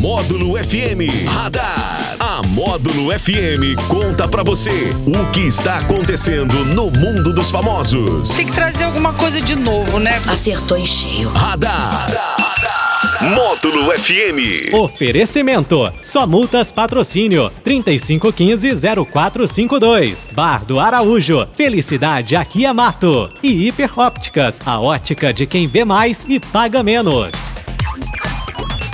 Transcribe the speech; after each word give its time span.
Módulo 0.00 0.56
FM 0.56 1.28
Radar. 1.28 2.16
A 2.18 2.42
Módulo 2.42 3.12
FM 3.12 3.76
conta 3.86 4.26
pra 4.26 4.42
você 4.42 4.94
o 5.06 5.30
que 5.30 5.40
está 5.40 5.76
acontecendo 5.76 6.64
no 6.64 6.90
mundo 6.90 7.34
dos 7.34 7.50
famosos. 7.50 8.30
Tem 8.30 8.46
que 8.46 8.52
trazer 8.52 8.84
alguma 8.84 9.12
coisa 9.12 9.42
de 9.42 9.56
novo, 9.56 10.00
né? 10.00 10.22
Acertou 10.26 10.78
em 10.78 10.86
cheio. 10.86 11.28
Radar. 11.28 12.06
Módulo 13.20 13.92
FM. 13.92 14.72
Oferecimento. 14.72 15.92
Só 16.02 16.26
multas 16.26 16.72
patrocínio. 16.72 17.52
3515-0452. 17.62 20.32
Bar 20.32 20.64
do 20.64 20.80
Araújo. 20.80 21.46
Felicidade 21.54 22.36
aqui 22.36 22.64
é 22.64 22.72
mato. 22.72 23.30
E 23.42 23.68
Hiper 23.68 23.90
Ópticas. 23.98 24.58
A 24.64 24.80
ótica 24.80 25.30
de 25.30 25.44
quem 25.44 25.68
vê 25.68 25.84
mais 25.84 26.24
e 26.26 26.40
paga 26.40 26.82
menos. 26.82 27.28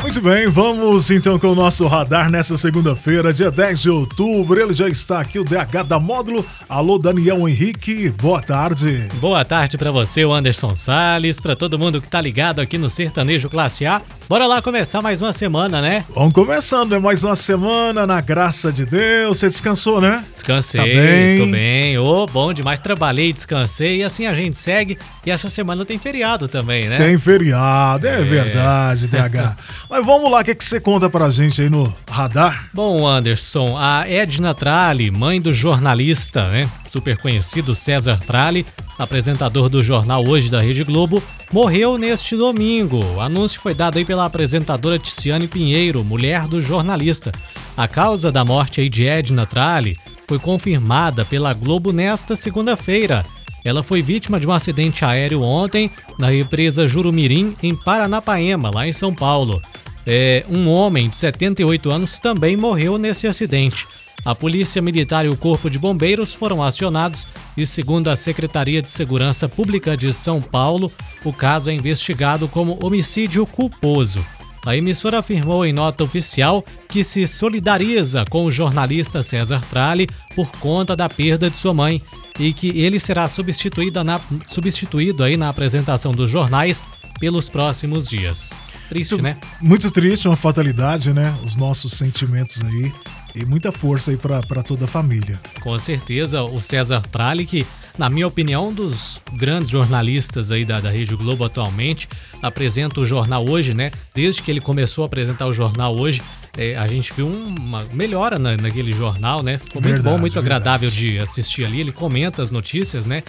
Muito 0.06 0.20
bem, 0.20 0.48
vamos 0.48 1.10
então 1.10 1.36
com 1.36 1.48
o 1.48 1.54
nosso 1.54 1.84
radar 1.88 2.30
nessa 2.30 2.56
segunda-feira, 2.56 3.32
dia 3.32 3.50
10 3.50 3.80
de 3.82 3.90
outubro. 3.90 4.58
Ele 4.58 4.72
já 4.72 4.88
está 4.88 5.18
aqui, 5.20 5.36
o 5.36 5.44
DH 5.44 5.82
da 5.84 5.98
Módulo. 5.98 6.46
Alô, 6.68 6.96
Daniel 6.96 7.48
Henrique, 7.48 8.08
boa 8.10 8.40
tarde. 8.40 9.08
Boa 9.14 9.44
tarde 9.44 9.76
para 9.76 9.90
você, 9.90 10.22
Anderson 10.22 10.76
Sales, 10.76 11.40
para 11.40 11.56
todo 11.56 11.76
mundo 11.76 12.00
que 12.00 12.08
tá 12.08 12.20
ligado 12.20 12.60
aqui 12.60 12.78
no 12.78 12.88
Sertanejo 12.88 13.50
Classe 13.50 13.84
A. 13.84 14.00
Bora 14.28 14.46
lá 14.46 14.62
começar 14.62 15.02
mais 15.02 15.20
uma 15.20 15.32
semana, 15.32 15.82
né? 15.82 16.04
Vamos 16.14 16.32
começando, 16.32 16.94
é 16.94 17.00
mais 17.00 17.24
uma 17.24 17.34
semana, 17.34 18.06
na 18.06 18.20
graça 18.20 18.70
de 18.72 18.86
Deus. 18.86 19.38
Você 19.38 19.48
descansou, 19.48 20.00
né? 20.00 20.24
Descansei, 20.32 20.80
Tá 20.80 20.86
bem? 20.86 21.38
tô 21.38 21.46
bem. 21.46 21.98
Ô, 21.98 22.26
bom 22.26 22.52
demais, 22.52 22.78
trabalhei, 22.78 23.32
descansei 23.32 23.98
e 23.98 24.04
assim 24.04 24.24
a 24.26 24.34
gente 24.34 24.56
segue. 24.56 24.96
E 25.24 25.32
essa 25.32 25.50
semana 25.50 25.84
tem 25.84 25.98
feriado 25.98 26.46
também, 26.46 26.88
né? 26.88 26.96
Tem 26.96 27.18
feriado, 27.18 28.06
é, 28.06 28.22
verdade, 28.22 29.08
DH. 29.08 29.56
Mas 29.96 30.04
vamos 30.04 30.30
lá, 30.30 30.40
o 30.40 30.44
que, 30.44 30.54
que 30.54 30.62
você 30.62 30.78
conta 30.78 31.08
pra 31.08 31.30
gente 31.30 31.62
aí 31.62 31.70
no 31.70 31.90
radar? 32.10 32.68
Bom, 32.74 33.08
Anderson, 33.08 33.78
a 33.78 34.06
Edna 34.06 34.54
Tralli, 34.54 35.10
mãe 35.10 35.40
do 35.40 35.54
jornalista, 35.54 36.50
né? 36.50 36.68
Super 36.86 37.16
conhecido 37.16 37.74
César 37.74 38.20
Tralli, 38.26 38.66
apresentador 38.98 39.70
do 39.70 39.82
jornal 39.82 40.22
Hoje 40.28 40.50
da 40.50 40.60
Rede 40.60 40.84
Globo, 40.84 41.22
morreu 41.50 41.96
neste 41.96 42.36
domingo. 42.36 43.02
O 43.14 43.22
anúncio 43.22 43.58
foi 43.58 43.72
dado 43.72 43.96
aí 43.96 44.04
pela 44.04 44.26
apresentadora 44.26 44.98
Ticiane 44.98 45.48
Pinheiro, 45.48 46.04
mulher 46.04 46.46
do 46.46 46.60
jornalista. 46.60 47.32
A 47.74 47.88
causa 47.88 48.30
da 48.30 48.44
morte 48.44 48.82
aí 48.82 48.90
de 48.90 49.06
Edna 49.06 49.46
Tralli 49.46 49.96
foi 50.28 50.38
confirmada 50.38 51.24
pela 51.24 51.54
Globo 51.54 51.90
nesta 51.90 52.36
segunda-feira. 52.36 53.24
Ela 53.64 53.82
foi 53.82 54.00
vítima 54.02 54.38
de 54.38 54.46
um 54.46 54.52
acidente 54.52 55.06
aéreo 55.06 55.42
ontem 55.42 55.90
na 56.18 56.28
represa 56.28 56.86
Jurumirim, 56.86 57.56
em 57.60 57.74
Paranapaema, 57.74 58.70
lá 58.70 58.86
em 58.86 58.92
São 58.92 59.12
Paulo. 59.12 59.60
É, 60.06 60.44
um 60.48 60.68
homem 60.68 61.08
de 61.08 61.16
78 61.16 61.90
anos 61.90 62.20
também 62.20 62.56
morreu 62.56 62.96
nesse 62.96 63.26
acidente. 63.26 63.86
A 64.24 64.34
Polícia 64.34 64.82
Militar 64.82 65.24
e 65.24 65.28
o 65.28 65.36
Corpo 65.36 65.70
de 65.70 65.78
Bombeiros 65.78 66.32
foram 66.32 66.62
acionados 66.62 67.26
e, 67.56 67.66
segundo 67.66 68.08
a 68.08 68.16
Secretaria 68.16 68.82
de 68.82 68.90
Segurança 68.90 69.48
Pública 69.48 69.96
de 69.96 70.12
São 70.12 70.40
Paulo, 70.42 70.90
o 71.24 71.32
caso 71.32 71.70
é 71.70 71.72
investigado 71.72 72.48
como 72.48 72.78
homicídio 72.82 73.46
culposo. 73.46 74.24
A 74.64 74.76
emissora 74.76 75.20
afirmou 75.20 75.64
em 75.64 75.72
nota 75.72 76.02
oficial 76.02 76.64
que 76.88 77.04
se 77.04 77.24
solidariza 77.28 78.24
com 78.28 78.44
o 78.44 78.50
jornalista 78.50 79.22
César 79.22 79.60
Tralli 79.70 80.08
por 80.34 80.50
conta 80.58 80.96
da 80.96 81.08
perda 81.08 81.48
de 81.48 81.56
sua 81.56 81.72
mãe 81.72 82.02
e 82.38 82.52
que 82.52 82.76
ele 82.80 82.98
será 82.98 83.28
substituído, 83.28 84.02
na, 84.02 84.20
substituído 84.44 85.22
aí 85.22 85.36
na 85.36 85.48
apresentação 85.48 86.10
dos 86.10 86.28
jornais 86.28 86.82
pelos 87.20 87.48
próximos 87.48 88.08
dias. 88.08 88.50
Triste, 88.88 89.20
né? 89.20 89.36
Muito 89.60 89.90
triste, 89.90 90.28
uma 90.28 90.36
fatalidade, 90.36 91.12
né? 91.12 91.34
Os 91.44 91.56
nossos 91.56 91.92
sentimentos 91.92 92.62
aí. 92.62 92.92
E 93.34 93.44
muita 93.44 93.70
força 93.70 94.10
aí 94.10 94.16
pra 94.16 94.62
toda 94.62 94.86
a 94.86 94.88
família. 94.88 95.38
Com 95.60 95.78
certeza, 95.78 96.42
o 96.42 96.58
César 96.58 97.02
Tralli, 97.02 97.44
que, 97.44 97.66
na 97.98 98.08
minha 98.08 98.26
opinião, 98.26 98.68
um 98.68 98.72
dos 98.72 99.22
grandes 99.34 99.68
jornalistas 99.68 100.50
aí 100.50 100.64
da, 100.64 100.80
da 100.80 100.90
Rede 100.90 101.14
Globo 101.14 101.44
atualmente, 101.44 102.08
apresenta 102.40 102.98
o 102.98 103.04
jornal 103.04 103.44
hoje, 103.46 103.74
né? 103.74 103.90
Desde 104.14 104.40
que 104.42 104.50
ele 104.50 104.60
começou 104.60 105.04
a 105.04 105.06
apresentar 105.06 105.46
o 105.46 105.52
jornal 105.52 105.94
hoje, 105.94 106.22
eh, 106.56 106.76
a 106.76 106.86
gente 106.86 107.12
viu 107.14 107.26
uma 107.28 107.84
melhora 107.92 108.38
na, 108.38 108.56
naquele 108.56 108.92
jornal, 108.92 109.42
né? 109.42 109.58
Ficou 109.58 109.80
muito 109.82 109.94
Verdade, 109.94 110.14
bom, 110.16 110.20
muito 110.20 110.34
verdade. 110.34 110.54
agradável 110.56 110.90
de 110.90 111.18
assistir 111.18 111.64
ali. 111.64 111.80
Ele 111.80 111.92
comenta 111.92 112.42
as 112.42 112.50
notícias, 112.50 113.06
né? 113.06 113.22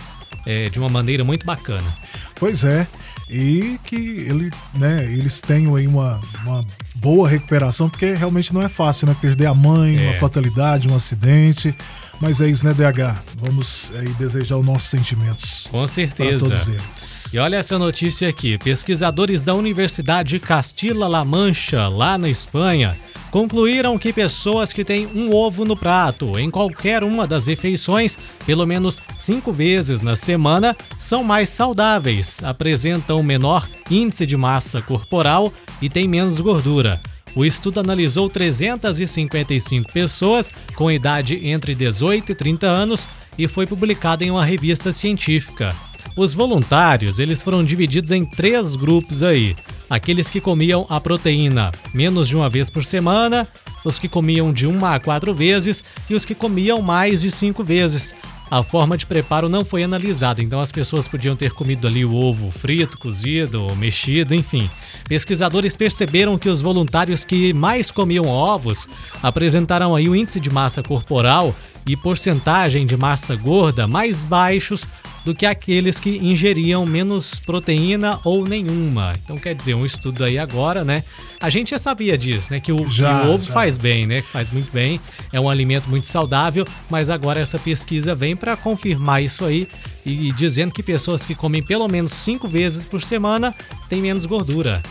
Eh, 0.46 0.70
de 0.70 0.80
uma 0.80 0.90
maneira 0.90 1.24
muito 1.24 1.46
bacana. 1.46 1.86
Pois 2.36 2.64
é. 2.64 2.88
E 3.30 3.78
que 3.84 3.96
ele, 3.96 4.50
né, 4.74 5.04
eles 5.04 5.42
tenham 5.42 5.76
aí 5.76 5.86
uma, 5.86 6.22
uma 6.46 6.66
boa 6.96 7.28
recuperação, 7.28 7.90
porque 7.90 8.14
realmente 8.14 8.54
não 8.54 8.62
é 8.62 8.70
fácil, 8.70 9.06
né? 9.06 9.16
Perder 9.20 9.48
a 9.48 9.54
mãe, 9.54 9.98
É. 10.02 10.10
uma 10.12 10.14
fatalidade, 10.18 10.88
um 10.88 10.96
acidente. 10.96 11.76
Mas 12.22 12.40
é 12.40 12.48
isso, 12.48 12.66
né, 12.66 12.74
DH? 12.74 13.20
Vamos 13.36 13.92
aí 14.00 14.08
desejar 14.14 14.56
os 14.58 14.66
nossos 14.66 14.88
sentimentos 14.90 15.68
Com 15.70 15.80
para 15.80 15.88
certeza. 15.88 16.48
todos 16.48 16.68
eles. 16.70 17.34
E 17.34 17.38
olha 17.38 17.58
essa 17.58 17.78
notícia 17.78 18.30
aqui: 18.30 18.58
pesquisadores 18.58 19.44
da 19.44 19.54
Universidade 19.54 20.30
de 20.30 20.40
Castilla-La 20.40 21.26
Mancha, 21.26 21.88
lá 21.90 22.18
na 22.18 22.30
Espanha, 22.30 22.96
concluíram 23.32 23.98
que 23.98 24.14
pessoas 24.14 24.72
que 24.74 24.84
têm 24.84 25.08
um 25.08 25.34
ovo 25.34 25.66
no 25.66 25.76
prato 25.76 26.38
em 26.40 26.50
qualquer 26.50 27.04
uma 27.04 27.28
das 27.28 27.48
refeições, 27.48 28.18
pelo 28.46 28.66
menos 28.66 29.02
cinco 29.18 29.52
vezes 29.52 30.02
na 30.02 30.16
semana, 30.16 30.76
são 30.98 31.24
mais 31.24 31.50
saudáveis, 31.50 32.42
apresentam 32.44 33.22
menor 33.24 33.68
índice 33.90 34.26
de 34.26 34.38
massa 34.38 34.82
corporal 34.82 35.52
e 35.82 35.90
têm 35.90 36.08
menos 36.08 36.40
gordura. 36.40 37.02
O 37.36 37.46
estudo 37.46 37.80
analisou 37.80 38.30
355 38.30 39.92
pessoas 39.92 40.52
com 40.76 40.90
idade 40.90 41.48
entre 41.48 41.76
18 41.76 42.32
e 42.32 42.36
30 42.36 42.66
anos 42.66 43.08
e 43.38 43.48
foi 43.48 43.68
publicado 43.68 44.24
em 44.24 44.32
uma 44.32 44.44
revista 44.44 44.92
científica. 44.92 45.76
Os 46.16 46.34
voluntários, 46.34 47.20
eles 47.20 47.44
foram 47.44 47.64
divididos 47.64 48.12
em 48.12 48.26
três 48.26 48.76
grupos 48.76 49.22
aí. 49.22 49.56
Aqueles 49.90 50.30
que 50.30 50.42
comiam 50.42 50.86
a 50.90 51.00
proteína 51.00 51.72
menos 51.94 52.28
de 52.28 52.36
uma 52.36 52.50
vez 52.50 52.70
por 52.70 52.84
semana, 52.84 53.48
os 53.86 53.98
que 53.98 54.10
comiam 54.10 54.52
de 54.52 54.68
uma 54.68 54.96
a 54.96 55.00
quatro 55.00 55.34
vezes 55.34 55.84
e 56.10 56.14
os 56.14 56.26
que 56.26 56.36
comiam 56.36 56.82
mais 56.82 57.22
de 57.22 57.32
cinco 57.32 57.64
vezes. 57.64 58.14
A 58.50 58.64
forma 58.64 58.98
de 58.98 59.06
preparo 59.06 59.50
não 59.50 59.66
foi 59.66 59.84
analisada, 59.84 60.42
então 60.42 60.62
as 60.62 60.72
pessoas 60.72 61.06
podiam 61.06 61.36
ter 61.36 61.52
comido 61.52 61.86
ali 61.86 62.06
o 62.06 62.16
ovo 62.16 62.50
frito, 62.50 62.98
cozido, 62.98 63.68
mexido, 63.76 64.34
enfim. 64.34 64.70
Pesquisadores 65.08 65.76
perceberam 65.76 66.38
que 66.38 66.48
os 66.48 66.62
voluntários 66.62 67.26
que 67.26 67.54
mais 67.54 67.92
comiam 67.92 68.26
ovos 68.26 68.88
apresentaram 69.22 69.94
aí 69.94 70.08
o 70.08 70.16
índice 70.16 70.40
de 70.40 70.50
massa 70.50 70.82
corporal 70.82 71.54
e 71.86 71.96
porcentagem 71.98 72.86
de 72.86 72.96
massa 72.96 73.36
gorda 73.36 73.86
mais 73.86 74.24
baixos 74.24 74.86
do 75.28 75.36
que 75.36 75.46
aqueles 75.46 76.00
que 76.00 76.10
ingeriam 76.20 76.86
menos 76.86 77.38
proteína 77.38 78.18
ou 78.24 78.48
nenhuma. 78.48 79.12
Então 79.22 79.38
quer 79.38 79.54
dizer, 79.54 79.74
um 79.74 79.86
estudo 79.86 80.24
aí 80.24 80.38
agora, 80.40 80.86
né? 80.86 81.04
A 81.42 81.50
gente 81.50 81.72
já 81.72 81.78
sabia 81.78 82.18
disso, 82.18 82.48
né? 82.54 82.62
Que 82.62 82.72
o, 82.72 82.88
Já, 82.90 83.20
que 83.20 83.28
o 83.28 83.34
ovo 83.34 83.44
já. 83.44 83.52
faz 83.54 83.78
bem, 83.78 84.08
né? 84.08 84.22
Que 84.22 84.30
faz 84.30 84.50
muito 84.50 84.72
bem, 84.72 85.02
é 85.34 85.38
um 85.38 85.50
alimento 85.50 85.90
muito 85.90 86.08
saudável, 86.08 86.64
mas 86.90 87.10
agora 87.10 87.42
essa 87.42 87.60
pesquisa 87.60 88.16
vem 88.16 88.38
para 88.38 88.56
confirmar 88.56 89.22
isso 89.22 89.44
aí 89.44 89.68
e 90.06 90.32
dizendo 90.32 90.72
que 90.74 90.82
pessoas 90.82 91.26
que 91.26 91.36
comem 91.36 91.62
pelo 91.62 91.90
menos 91.90 92.14
cinco 92.14 92.48
vezes 92.48 92.86
por 92.86 93.04
semana 93.04 93.54
têm 93.90 94.02
menos 94.02 94.26
gordura. 94.26 94.82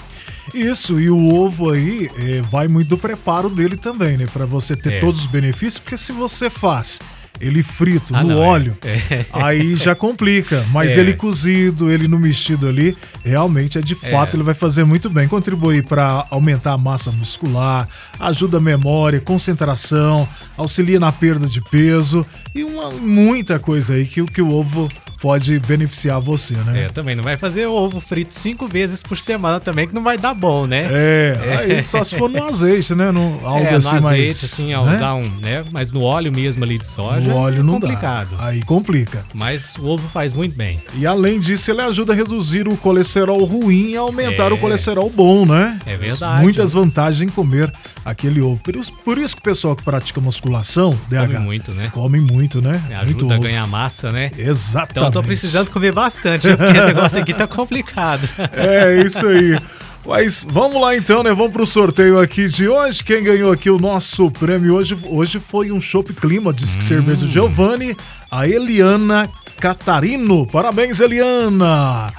Isso, 0.52 1.00
e 1.00 1.08
o 1.08 1.34
ovo 1.34 1.70
aí 1.70 2.10
é, 2.18 2.42
vai 2.42 2.68
muito 2.68 2.88
do 2.88 2.98
preparo 2.98 3.48
dele 3.48 3.78
também, 3.78 4.18
né? 4.18 4.26
Pra 4.30 4.44
você 4.44 4.76
ter 4.76 4.92
É. 4.94 5.00
todos 5.00 5.20
os 5.22 5.26
benefícios, 5.26 5.78
porque 5.78 5.96
se 5.96 6.12
você 6.12 6.50
faz 6.50 7.00
ele 7.40 7.62
frito 7.62 8.14
Ah, 8.16 8.22
no 8.22 8.30
não, 8.30 8.42
é. 8.42 8.46
óleo, 8.46 8.78
É. 8.84 9.24
aí 9.32 9.76
já 9.76 9.94
complica. 9.94 10.64
Mas 10.70 10.96
É. 10.96 11.00
ele 11.00 11.14
cozido, 11.14 11.90
ele 11.90 12.08
no 12.08 12.18
mexido 12.18 12.68
ali, 12.68 12.96
realmente 13.24 13.78
é 13.78 13.80
de 13.80 13.94
fato, 13.94 14.32
É. 14.32 14.36
ele 14.36 14.42
vai 14.42 14.54
fazer 14.54 14.84
muito 14.84 15.10
bem. 15.10 15.28
Contribui 15.28 15.82
para 15.82 16.26
aumentar 16.30 16.72
a 16.72 16.78
massa 16.78 17.10
muscular, 17.10 17.88
ajuda 18.18 18.56
a 18.58 18.60
memória, 18.60 19.20
concentração, 19.20 20.28
auxilia 20.56 20.98
na 21.00 21.12
perda 21.12 21.46
de 21.46 21.60
peso 21.60 22.24
e 22.54 22.64
uma, 22.64 22.90
muita 22.90 23.58
coisa 23.58 23.94
aí 23.94 24.06
que, 24.06 24.24
que 24.26 24.40
o 24.42 24.50
ovo 24.52 24.88
pode 25.20 25.58
beneficiar 25.60 26.20
você, 26.20 26.54
né? 26.54 26.84
É, 26.84 26.88
também 26.88 27.14
não 27.14 27.24
vai 27.24 27.36
fazer 27.36 27.66
ovo 27.66 28.00
frito 28.00 28.34
cinco 28.34 28.68
vezes 28.68 29.02
por 29.02 29.18
semana 29.18 29.58
também, 29.60 29.86
que 29.88 29.94
não 29.94 30.02
vai 30.02 30.16
dar 30.18 30.34
bom, 30.34 30.66
né? 30.66 30.86
É, 30.90 31.56
aí 31.58 31.86
só 31.86 32.02
se 32.04 32.16
for 32.16 32.28
no 32.30 32.44
azeite, 32.48 32.94
né? 32.94 33.10
No, 33.10 33.38
algo 33.44 33.64
é, 33.64 33.74
assim 33.74 33.90
no 33.92 33.96
azeite, 34.08 34.28
mais. 34.28 34.44
assim, 34.44 34.72
ao 34.72 34.86
né? 34.86 34.94
usar 34.94 35.14
um, 35.14 35.28
né? 35.42 35.64
Mas 35.70 35.90
no 35.92 36.02
óleo 36.02 36.30
mesmo 36.32 36.62
ali 36.64 36.78
de 36.78 36.86
soja 36.86 37.20
No 37.20 37.36
óleo 37.36 37.60
é 37.60 37.62
não 37.62 37.74
complicado. 37.80 38.36
dá. 38.36 38.46
Aí 38.46 38.62
complica. 38.62 39.24
Mas 39.34 39.76
o 39.76 39.86
ovo 39.86 40.08
faz 40.08 40.32
muito 40.32 40.56
bem. 40.56 40.80
E 40.94 41.06
além 41.06 41.38
disso, 41.40 41.70
ele 41.70 41.82
ajuda 41.82 42.12
a 42.12 42.16
reduzir 42.16 42.68
o 42.68 42.76
colesterol 42.76 43.42
ruim 43.44 43.90
e 43.90 43.96
aumentar 43.96 44.50
É. 44.50 44.54
o 44.54 44.58
colesterol 44.58 45.10
bom, 45.10 45.44
né? 45.46 45.78
É 45.86 45.96
verdade. 45.96 46.42
Muitas 46.42 46.72
vantagens 46.72 47.22
em 47.22 47.28
comer 47.32 47.72
aquele 48.06 48.40
ovo. 48.40 48.60
Por 48.62 48.76
isso, 48.76 48.92
por 49.04 49.18
isso 49.18 49.34
que 49.34 49.40
o 49.40 49.44
pessoal 49.44 49.74
que 49.74 49.82
pratica 49.82 50.20
musculação, 50.20 50.90
DH, 51.08 51.26
Come 51.26 51.38
muito, 51.40 51.74
né? 51.74 51.90
come 51.92 52.20
muito, 52.20 52.62
né? 52.62 52.70
muito 52.70 52.94
Ajuda 52.94 53.34
a 53.34 53.36
ovo. 53.36 53.42
ganhar 53.42 53.66
massa, 53.66 54.12
né? 54.12 54.30
Exatamente. 54.38 54.92
Então 54.92 55.04
eu 55.06 55.10
tô 55.10 55.22
precisando 55.24 55.70
comer 55.70 55.92
bastante, 55.92 56.46
porque 56.56 56.78
o 56.78 56.86
negócio 56.86 57.20
aqui 57.20 57.34
tá 57.34 57.46
complicado. 57.48 58.26
É 58.52 59.02
isso 59.02 59.26
aí. 59.26 59.58
Mas 60.06 60.46
vamos 60.48 60.80
lá 60.80 60.96
então, 60.96 61.22
né? 61.22 61.32
Vamos 61.32 61.52
pro 61.52 61.66
sorteio 61.66 62.20
aqui 62.20 62.48
de 62.48 62.68
hoje. 62.68 63.02
Quem 63.02 63.24
ganhou 63.24 63.50
aqui 63.50 63.68
o 63.68 63.78
nosso 63.78 64.30
prêmio 64.30 64.74
hoje, 64.74 64.96
hoje 65.04 65.40
foi 65.40 65.72
um 65.72 65.80
Chopp 65.80 66.12
Clima, 66.14 66.52
diz 66.52 66.76
que 66.76 66.84
hum. 66.84 66.86
cerveja 66.86 67.26
Giovanni, 67.26 67.96
a 68.30 68.46
Eliana 68.46 69.28
Catarino. 69.58 70.46
Parabéns, 70.46 71.00
Eliana! 71.00 72.12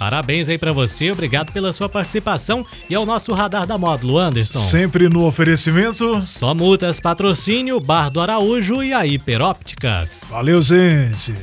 Parabéns 0.00 0.48
aí 0.48 0.56
para 0.56 0.72
você, 0.72 1.10
obrigado 1.10 1.52
pela 1.52 1.74
sua 1.74 1.86
participação 1.86 2.64
e 2.88 2.94
ao 2.94 3.04
nosso 3.04 3.34
radar 3.34 3.66
da 3.66 3.76
módulo, 3.76 4.16
Anderson. 4.16 4.58
Sempre 4.58 5.10
no 5.10 5.26
oferecimento. 5.26 6.18
Só 6.22 6.54
multas, 6.54 6.98
patrocínio, 6.98 7.78
Bar 7.78 8.08
do 8.08 8.18
Araújo 8.18 8.82
e 8.82 8.94
a 8.94 9.04
Hiperópticas. 9.04 10.24
Valeu, 10.30 10.62
gente. 10.62 11.34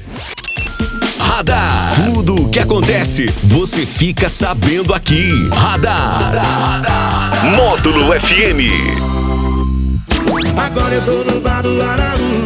Radar. 1.19 1.93
Tudo 2.03 2.33
o 2.33 2.49
que 2.49 2.57
acontece, 2.57 3.27
você 3.43 3.85
fica 3.85 4.27
sabendo 4.27 4.91
aqui. 4.91 5.29
Radar. 5.49 6.23
Radar. 6.23 7.55
Módulo 7.57 8.19
FM. 8.19 8.57
Agora 10.57 10.95
eu 10.95 11.05
tô 11.05 11.31
no 11.31 11.39
bar 11.41 11.61
do 11.61 11.79
Araújo 11.79 12.37